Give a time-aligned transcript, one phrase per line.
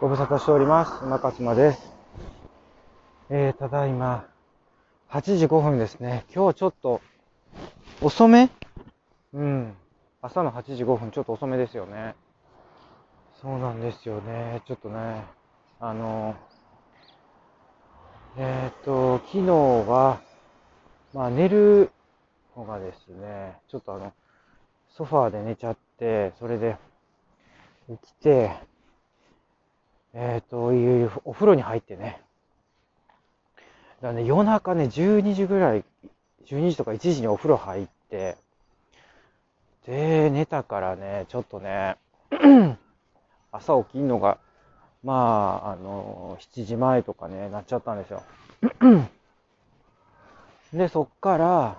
[0.00, 1.04] ご無沙汰しております。
[1.04, 1.92] 馬勝間です。
[3.28, 4.24] えー、ただいま、
[5.10, 6.24] 8時5分ですね。
[6.34, 7.02] 今日ちょっと、
[8.00, 8.48] 遅め？
[9.34, 9.74] うん。
[10.22, 12.14] 朝の8時5分、ちょっと遅めですよね。
[13.42, 14.62] そうなんですよね。
[14.66, 15.26] ちょっとね、
[15.80, 16.34] あの、
[18.38, 20.22] えっ、と、昨日は、
[21.12, 21.90] まあ寝る
[22.56, 24.14] のがですね、ちょっとあの、
[24.96, 26.78] ソファーで寝ちゃって、それで
[27.90, 28.69] 起きて、
[30.14, 32.20] えっ、と、いうお風呂に入ってね。
[34.02, 35.84] だね、夜中ね、12時ぐらい、
[36.46, 38.36] 12時とか1時にお風呂入って、
[39.86, 41.96] で、寝たからね、ちょっとね、
[43.52, 44.38] 朝起きんのが、
[45.02, 48.22] まあ、あの、7時前とかね、なっちゃったんですよ。
[50.72, 51.78] で、そっから、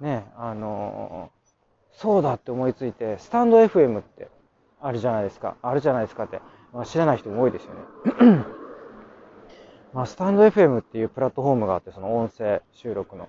[0.00, 1.30] ね、あの、
[1.92, 4.28] そうだって思いついて、スタンド FM って
[4.80, 5.56] あるじゃないですか。
[5.62, 6.40] あるじゃないですかって。
[6.72, 8.44] まあ、知らない人も多いですよね。
[9.94, 13.28] まあ、スタンド FM っていうプラットフォームがあって、その音声収録の。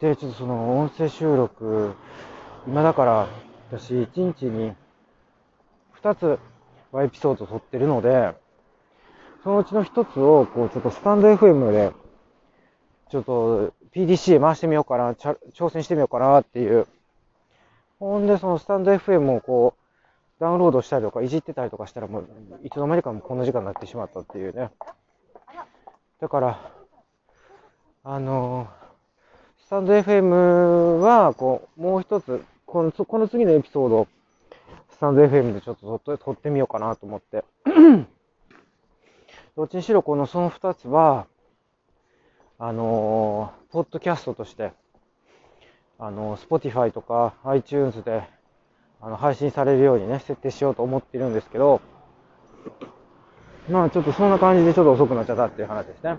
[0.00, 1.94] で、ちょっとその音声収録、
[2.66, 3.28] 今だから、
[3.70, 4.72] 私1日に
[6.02, 6.38] 2つ
[6.94, 8.34] エピソード撮ってるので、
[9.42, 11.92] そのうちの1つを、こう、ちょっとスタンド FM で、
[13.10, 16.86] ちょっと PDC 回してみようかな、挑戦してみようかなっていう。
[17.98, 19.81] ほんで、そのスタンド FM をこう、
[20.42, 22.28] ダウンロードしたりとか、いじってたりとかしたら、もう、
[22.64, 24.70] いつの間にかもこんな時間になってしまったっていうね。
[26.20, 26.72] だから、
[28.02, 28.66] あの
[29.64, 34.08] スタンド FM は、こう、もう一つ、この、この次のエピソード、
[34.90, 37.44] スタンド FM でちょっと撮って撮ってみようかなと思って。
[39.56, 41.28] どっちにしろ、この、その二つは、
[42.58, 44.72] あのポッドキャストとして、
[46.00, 48.24] あの Spotify とか iTunes で、
[49.02, 51.80] あの、配信されるようにね、設定しようと思ってるんですけど、
[53.68, 56.18] まあちょっとそんな感じでちょっと遅くなっちゃったっていう話ですね。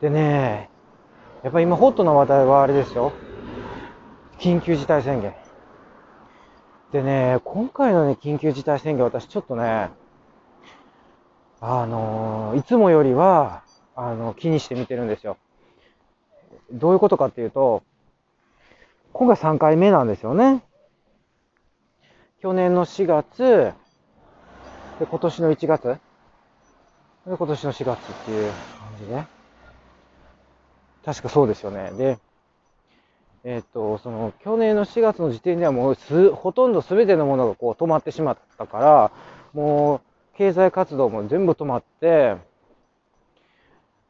[0.00, 0.70] でね、
[1.42, 3.12] やっぱり今ホットな話題はあれですよ。
[4.38, 5.34] 緊急事態宣言。
[6.92, 9.90] でね、今回のね、緊急事態宣言私ちょっとね、
[11.62, 13.62] あのいつもよりは、
[13.94, 15.38] あの、気にして見てるんですよ。
[16.72, 17.82] どういうことかっていうと、
[19.12, 20.62] 今回3回目なんですよね。
[22.42, 23.74] 去年の4月、
[24.98, 25.98] で、今年の1月、で、
[27.26, 29.24] 今年の4月っていう感じで。
[31.04, 31.90] 確かそうですよね。
[31.90, 32.18] で、
[33.44, 39.10] えっ、と、その、去年の4月の時点ではもうす、ほとんど全てのものがこう止まってしまったから、
[39.52, 40.00] もう、
[40.38, 42.38] 経済活動も全部止まって、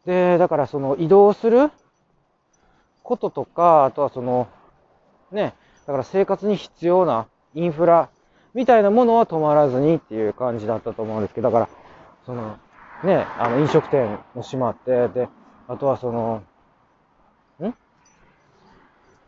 [0.07, 1.73] で、だからその移動する
[3.03, 4.47] こととか、あとはその、
[5.33, 5.55] ね、
[5.85, 8.09] だから生活に必要なインフラ
[8.55, 11.69] みたいなものは止まらずにっていう感じだったと思うんですけど、だから、
[12.27, 12.59] その、
[13.05, 15.29] ね、あの飲食店も閉まって、で、
[15.69, 16.43] あとはその、
[17.63, 17.75] ん？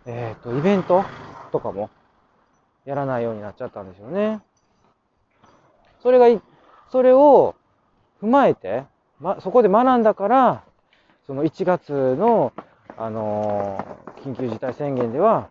[0.06, 1.04] えっ、と、イベント
[1.52, 1.90] とかも
[2.84, 4.40] やらないようになっちゃったんですよね。
[6.02, 6.40] それがい、
[6.90, 7.54] それを
[8.20, 8.84] 踏まえて、
[9.20, 10.64] ま、そこで学んだから、
[11.26, 12.52] その1月の、
[12.96, 15.50] あのー緊急事態宣言では、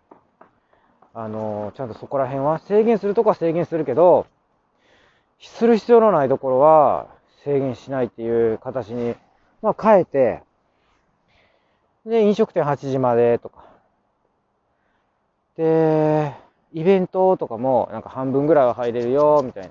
[1.14, 4.26] あのちゃんとそこら辺は制限するとこは制限するけど、
[5.40, 7.08] する必要のないところは
[7.44, 9.14] 制限しないっていう形に、
[9.60, 10.42] まあ、変えて、
[12.06, 13.64] で、飲食店8時までとか。
[15.56, 16.32] で、
[16.72, 19.70] イベントとかもなんか半分ぐらいは入れるよ、みたいな、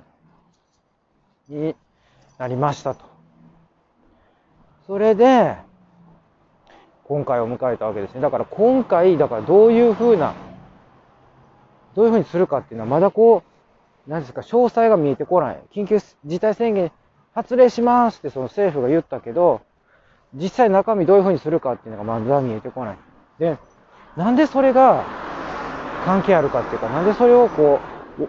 [1.49, 1.75] に
[2.37, 3.03] なりましたと。
[4.87, 5.55] それで、
[7.05, 8.21] 今回を迎えたわけですね。
[8.21, 10.33] だから今回、だからどういうふうな、
[11.95, 13.43] どういうふうにするかっていうのはまだこ
[14.07, 15.59] う、何ですか、詳細が見えてこない。
[15.73, 16.91] 緊急事態宣言
[17.33, 19.61] 発令しますってその政府が言ったけど、
[20.33, 22.97] 実際中身どういうふうにするかっていうのがまだ見えてこない。
[23.39, 23.57] で、
[24.15, 25.05] なんでそれが
[26.05, 27.79] 関係あるかっていうか、なんでそれをこ
[28.19, 28.27] う、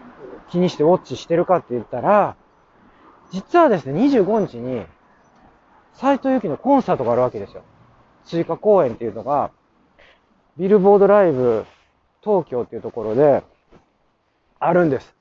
[0.51, 2.37] 気にしてウォッチしてるかって言ったら、
[3.31, 4.85] 実はですね、25日に、
[5.95, 7.63] 斎藤由貴のコンサートがあるわけですよ。
[8.25, 9.51] 追加公演っていうのが、
[10.59, 11.65] ビルボードライブ
[12.23, 13.43] 東京っていうところで、
[14.65, 15.15] あるんです。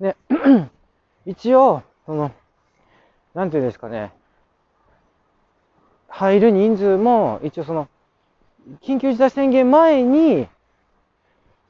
[0.00, 0.16] で、
[1.26, 2.30] 一応、その、
[3.34, 4.12] なんていうんですかね、
[6.08, 7.88] 入る人数も、一応その、
[8.82, 10.48] 緊急事態宣言前に、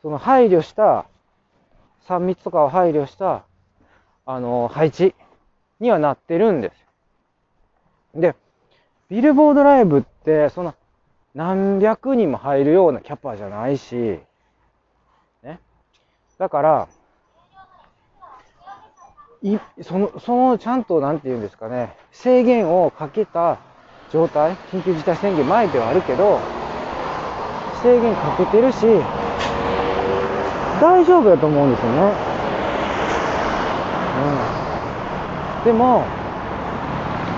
[0.03, 1.07] その配慮した、
[2.07, 3.47] 3密とかを配慮した、
[4.27, 5.15] あの、配置
[5.81, 6.73] にはなってるんで
[8.15, 8.21] す。
[8.21, 8.35] で、
[9.09, 10.75] ビルボードライブって、そんな、
[11.35, 14.21] 何百人も入るようなキャパじゃないし、
[15.43, 15.59] ね。
[16.37, 16.89] だから、
[19.45, 23.59] いその、その、ちゃんと、なんて言うんですかね、制限をかけた
[24.11, 26.41] 状態、緊急事態宣言前ではあるけど、
[27.83, 28.87] 制限かけてるし、
[30.81, 32.01] 大丈夫だと思うんですよね。
[35.61, 35.65] うん。
[35.65, 36.05] でも、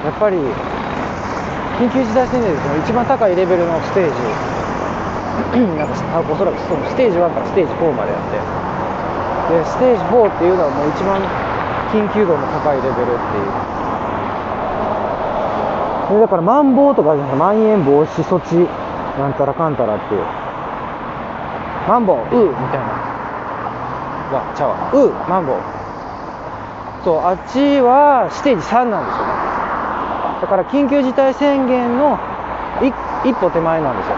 [0.05, 4.15] やっぱり、緊急事態宣言でその一番高いレベルのステージ、
[5.77, 11.46] なんかおそらくそのステージ1からステージ4までやって、で、ステージ4っていうのはもう一番
[11.97, 13.09] 緊急度の高いレベルってい
[13.41, 13.47] う。
[16.13, 18.55] で、だから、マンボウとかじゃなくて、まん延防止措置、
[19.19, 20.21] なんたらかんたらっていう。
[21.89, 22.23] マンボウ、み
[22.69, 22.87] たいな。
[24.37, 24.91] わ、ちゃうわ。
[24.93, 25.57] うー、マンボウ。
[27.03, 29.33] そう、あっちはステージ3なんですよね。
[30.43, 32.19] だから、緊急事態宣言の
[33.25, 34.17] 一歩手前なんですよ。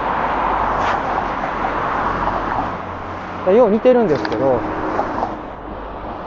[3.53, 4.61] よう似てるんですけど、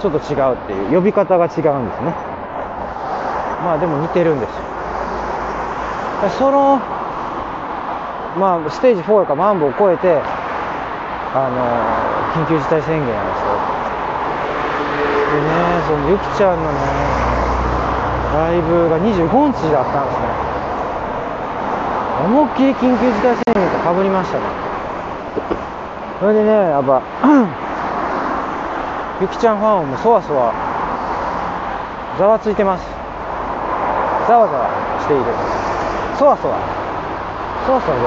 [0.01, 2.12] ちょっと違うっていう呼び方が違うんですね。
[3.63, 4.56] まあでも似てるんですよ。
[6.39, 6.81] その
[8.38, 10.21] まあステージ4かマンボを超えて
[11.33, 13.57] あの緊急事態宣言なんですよ
[15.33, 15.50] でね
[15.88, 16.77] そのゆきちゃんのね
[18.33, 20.25] ライブが25日だったんですね。
[22.25, 24.44] 思いっきり緊急事態宣言とかぶりましたね。
[26.19, 27.01] それでねやっぱ
[29.21, 30.51] ゆきちゃんファンもそわそわ
[32.18, 32.85] ざわついてます。
[34.27, 34.68] ざわざわ
[35.00, 35.23] している。
[36.18, 36.57] そわそわ。
[37.68, 38.03] そわそわで。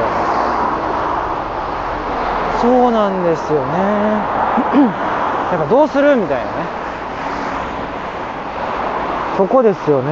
[2.61, 3.75] そうなんですよね。
[5.55, 6.16] やっぱどうする？
[6.16, 6.50] みたいなね。
[9.37, 10.10] そこですよね。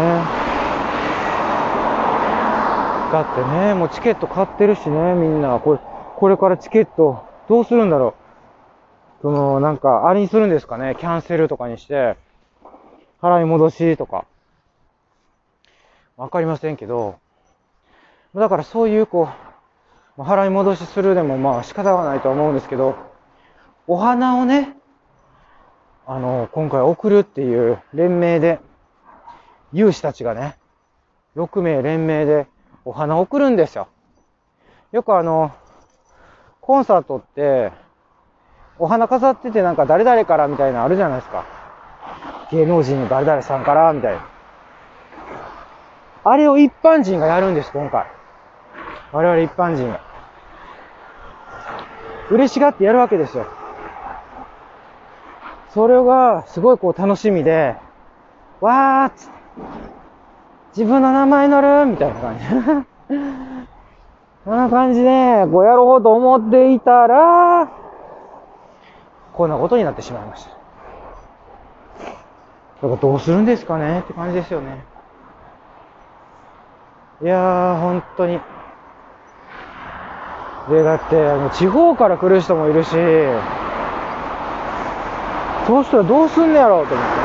[3.12, 5.58] だってねもうチケット買ってるしねみんな。
[5.58, 5.80] これ
[6.16, 8.21] これからチケットどうするんだろう。
[9.22, 10.96] その、なんか、あれにするんですかね？
[10.98, 12.16] キャンセルとかにして、
[13.20, 14.26] 払い戻しとか。
[16.16, 17.16] わかりませんけど、
[18.34, 19.28] だからそういう、こ
[20.18, 22.96] う、払い戻しするでもまあ仕方がないとは思うんですけど、
[23.86, 24.76] お花をね、
[26.06, 28.60] あの、今回送るっていう連名で、
[29.72, 30.58] 有志たちがね、
[31.36, 32.46] 6名連名で
[32.84, 33.88] お花を送るんですよ。
[34.90, 35.52] よくあの、
[36.60, 37.72] コンサートって、
[38.78, 41.44] お花飾っててなんか誰々からみたいなのあるじゃないですか。
[42.50, 44.26] 芸能人の誰々さんからみたいな。
[46.24, 48.06] あれを一般人がやるんです、今回。
[49.12, 50.00] 我々一般人が。
[52.30, 53.46] 嬉しがってやるわけですよ。
[55.70, 57.76] それが、すごいこう楽しみで、
[58.60, 59.28] わーっつ
[60.76, 62.44] 自分の名前乗るみたいな感じ。
[64.44, 67.68] そんな感じで、こうやろうと思っていたら、
[69.32, 70.50] こんなことになってしまいました。
[70.50, 70.56] だ
[72.88, 74.00] からどうするんですかね？
[74.00, 74.84] って感じですよね。
[77.22, 78.40] いやー、本当に。
[80.68, 82.90] で、だって、あの、地方から来る人もいるし、
[85.66, 87.22] そうしたらどうすんねやろうと思ってね。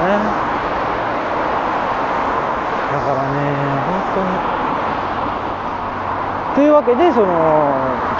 [2.93, 3.39] だからね、
[3.83, 4.57] 本当に。
[6.55, 7.27] というわけで、その、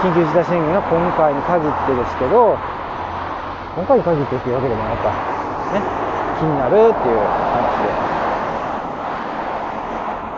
[0.01, 2.57] 緊急事態宣言が今回に限ってですけど、
[3.77, 5.13] 今回に限ってっていうわけでもないか。
[5.71, 5.79] ね。
[6.39, 7.93] 気になるっていう話で。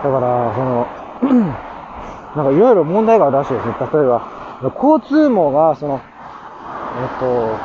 [0.03, 0.87] だから、その、
[2.35, 3.75] なんかいろいろ問題があるらしいですね。
[3.79, 4.27] 例えば、
[4.75, 7.57] 交通網が、その、えっと、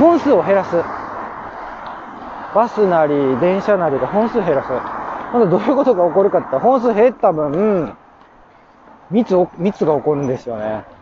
[0.00, 0.82] 本数を減らす。
[2.56, 4.68] バスなり、電車なりで本数減らす。
[5.30, 7.96] 今度どういうことが起こるかって本数減った分、
[9.12, 10.95] 密、密が起こるんですよね。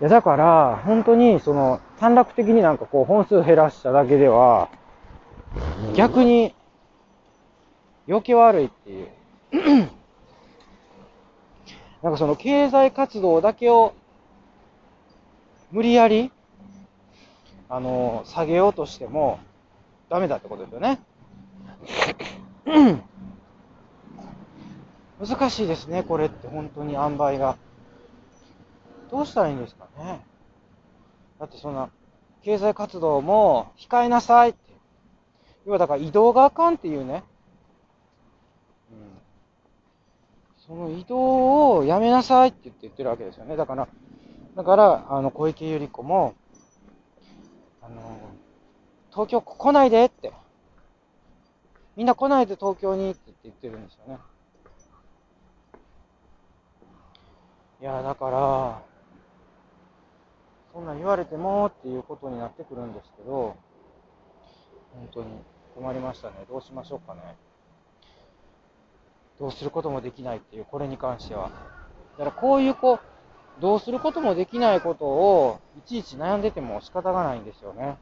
[0.00, 4.70] いや、だから、本当に、その、短絡的になんかこう、本数減らしただけでは、
[5.94, 6.54] 逆に、
[8.08, 9.08] 余計悪いっていう。
[12.02, 13.92] なんかその経済活動だけを
[15.70, 16.32] 無理やり、
[17.68, 19.38] あの、下げようとしても
[20.08, 20.98] ダメだってことですよね。
[25.20, 27.58] 難しいですね、これって本当に塩梅が。
[29.10, 30.24] どうしたらいいんですかね。
[31.38, 31.90] だってそんな、
[32.42, 34.58] 経済活動も控えなさいって。
[35.66, 37.24] 要はだから移動があかんっていうね。
[38.90, 39.20] うん。
[40.66, 43.56] その移動をやめなさいって言って言ってるわけですよね。
[43.56, 43.88] だから、
[44.56, 46.34] だから、あの、小池百合子も、
[47.82, 48.18] あの、
[49.10, 50.32] 東京来ないでって。
[51.96, 54.18] みんな来ないで東京にって言ってるんですよね。
[57.80, 58.89] いや、だから、
[60.72, 63.56] そんなん言われてもっていうことになってくるんですけど、
[64.94, 65.26] 本当に
[65.74, 66.34] 困りましたね。
[66.48, 67.20] どうしましょうかね。
[69.38, 71.50] どうすることもできないっていう、これに関しては。
[72.18, 77.98] だからこういうこう、どうすることもできないことを、いちいち悩んでても仕方がないんですよね。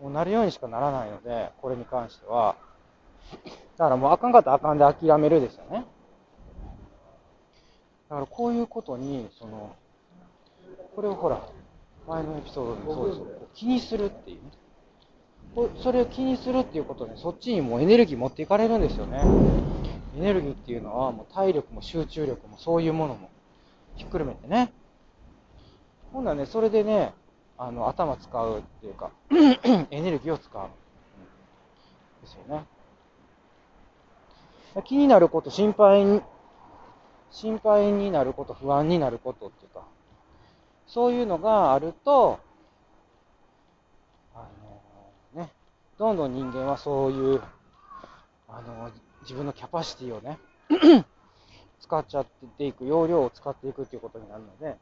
[0.00, 2.56] もうなるようにしかならないので、これに関しては。
[3.76, 5.84] だからもうあかんかったらあかんで諦めるですよね。
[8.08, 9.74] だからこういうことに、その、
[10.94, 11.48] これをほら、
[12.08, 13.26] 前のエピソードでもそうですよ。
[13.54, 14.50] 気にするっていうね。
[15.82, 19.20] それを気にするっていうことで、そっちにもうエネルギー持っていかれるんですよね。
[20.16, 23.30] エネルギーっていうのは、もう体力も集中力もそういうものも
[23.96, 24.72] ひっくるめてね。
[26.12, 27.12] ほんならね、それでね、
[27.58, 29.10] あの、頭使うっていうか、
[29.90, 30.62] エネルギーを使う。
[30.62, 30.70] うん、
[32.22, 32.64] ですよね。
[34.84, 36.22] 気になること、心配に、
[37.30, 39.84] 心配になること、不安になることっていうか、
[40.90, 42.40] そういうのがあると、
[44.34, 44.48] あ
[45.34, 45.52] のね、
[45.96, 47.40] どんどん人間はそういう、
[48.48, 48.90] あの、
[49.22, 50.38] 自分のキャパシティをね、
[51.80, 52.26] 使っちゃっ
[52.58, 54.76] ていく、容量を使っていくっていうことになるので、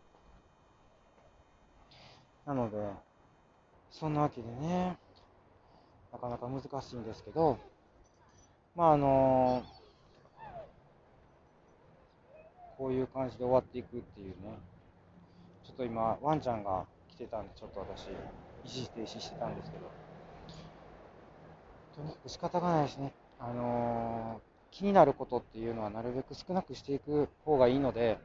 [2.46, 2.78] なので、
[3.90, 4.96] そんなわけでね、
[6.10, 7.58] なかなか難しいんですけど、
[8.74, 9.62] まああの
[12.78, 14.34] こういう感じで終わっていくっていうね、
[15.78, 18.08] と今、ワンちゃんが来てたんで、ちょっと私、
[18.64, 19.84] 一時停止してたんですけど、
[21.96, 23.12] とにかく仕方がないですね。
[23.38, 28.18] あのー、気になることっていうのはなるべく少なくしていく方がいいので、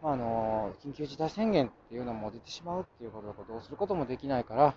[0.00, 4.74] まあ、あのー、緊急事態宣言っていうのも出てしまうっていうことだとどうすることもできないから、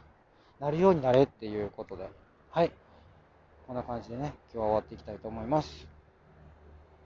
[0.60, 2.10] なるようになれっていうことで、
[2.50, 2.72] はい。
[3.68, 5.97] こんな感じでね、今日は終わっていきたいと思います。